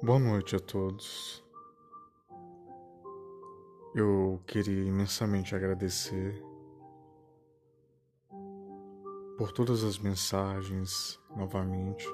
[0.00, 1.44] Boa noite a todos.
[3.92, 6.40] Eu queria imensamente agradecer
[9.36, 12.06] por todas as mensagens novamente,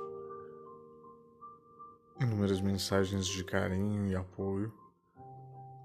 [2.19, 4.73] inúmeras mensagens de carinho e apoio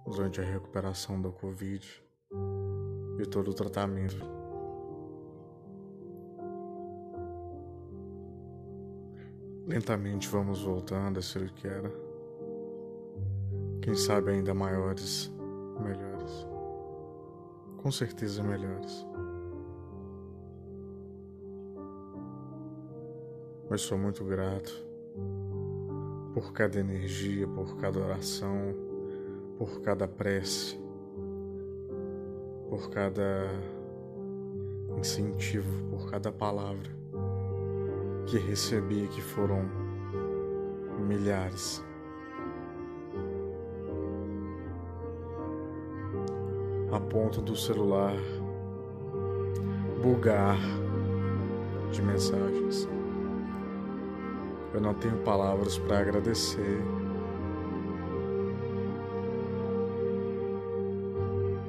[0.05, 1.86] durante a recuperação da Covid
[3.20, 4.39] e todo o tratamento.
[9.69, 11.93] Lentamente vamos voltando a ser o que era.
[13.83, 15.32] Quem sabe ainda maiores,
[15.79, 16.47] melhores.
[17.77, 19.05] Com certeza melhores.
[23.69, 24.74] Mas sou muito grato
[26.33, 28.74] por cada energia, por cada oração,
[29.55, 30.79] por cada prece,
[32.67, 33.45] por cada
[34.97, 36.98] incentivo, por cada palavra
[38.30, 39.66] que recebi, que foram
[40.99, 41.83] milhares.
[46.91, 48.13] A ponto do celular
[50.03, 50.57] bugar
[51.91, 52.88] de mensagens.
[54.75, 56.83] Eu não tenho palavras para agradecer.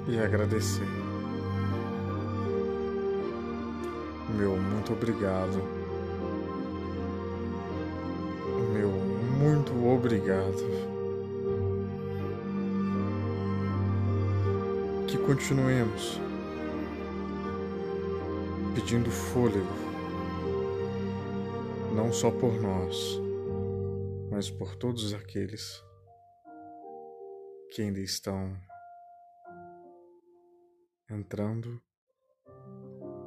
[0.07, 0.87] E agradecer.
[4.37, 5.80] Meu muito obrigado.
[9.41, 10.63] Muito obrigado.
[15.09, 16.21] Que continuemos
[18.75, 19.67] pedindo fôlego,
[21.97, 23.19] não só por nós,
[24.31, 25.83] mas por todos aqueles
[27.71, 28.55] que ainda estão
[31.11, 31.81] entrando,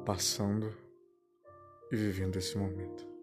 [0.06, 0.72] passando
[1.90, 3.13] e vivendo esse momento.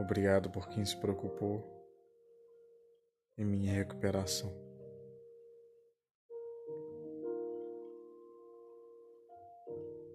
[0.00, 1.62] Obrigado por quem se preocupou
[3.36, 4.52] em minha recuperação.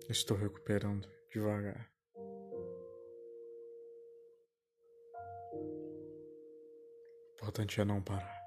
[0.10, 1.92] Estou recuperando devagar.
[7.30, 8.38] O importante é não parar.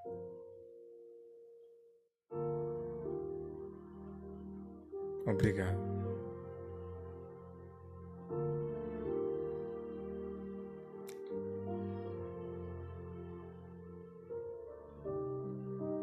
[5.27, 6.00] Obrigado.